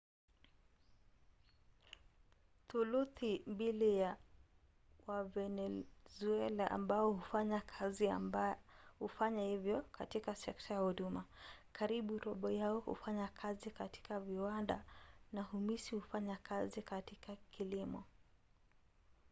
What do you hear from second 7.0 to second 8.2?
hufanya kazi